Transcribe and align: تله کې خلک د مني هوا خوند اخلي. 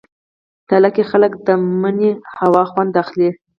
تله 0.67 0.89
کې 0.95 1.03
خلک 1.11 1.31
د 1.47 1.47
مني 1.81 2.11
هوا 2.39 2.63
خوند 2.71 2.93
اخلي. 3.03 3.29